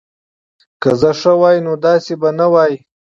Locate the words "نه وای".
2.39-2.73